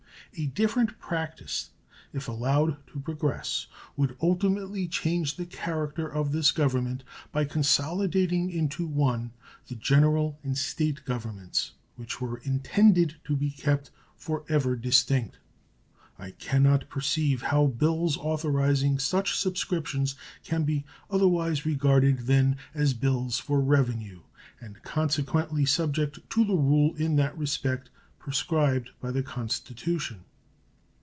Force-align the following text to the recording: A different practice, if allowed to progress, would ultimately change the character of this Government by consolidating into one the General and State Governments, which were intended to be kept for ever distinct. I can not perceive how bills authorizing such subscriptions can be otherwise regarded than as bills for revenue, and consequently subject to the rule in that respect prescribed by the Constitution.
A 0.37 0.45
different 0.45 0.97
practice, 0.97 1.71
if 2.13 2.29
allowed 2.29 2.77
to 2.87 3.01
progress, 3.01 3.67
would 3.97 4.15
ultimately 4.21 4.87
change 4.87 5.35
the 5.35 5.45
character 5.45 6.07
of 6.07 6.31
this 6.31 6.53
Government 6.53 7.03
by 7.33 7.43
consolidating 7.43 8.49
into 8.49 8.87
one 8.87 9.31
the 9.67 9.75
General 9.75 10.39
and 10.41 10.57
State 10.57 11.03
Governments, 11.03 11.73
which 11.97 12.21
were 12.21 12.37
intended 12.43 13.15
to 13.25 13.35
be 13.35 13.51
kept 13.51 13.91
for 14.15 14.45
ever 14.47 14.77
distinct. 14.77 15.37
I 16.17 16.31
can 16.31 16.63
not 16.63 16.87
perceive 16.87 17.41
how 17.41 17.65
bills 17.67 18.15
authorizing 18.15 18.99
such 18.99 19.35
subscriptions 19.37 20.15
can 20.45 20.63
be 20.63 20.85
otherwise 21.09 21.65
regarded 21.65 22.19
than 22.19 22.55
as 22.73 22.93
bills 22.93 23.37
for 23.37 23.59
revenue, 23.59 24.21
and 24.61 24.81
consequently 24.81 25.65
subject 25.65 26.19
to 26.29 26.45
the 26.45 26.55
rule 26.55 26.95
in 26.95 27.17
that 27.17 27.37
respect 27.37 27.89
prescribed 28.17 28.91
by 28.99 29.09
the 29.09 29.23
Constitution. 29.23 30.23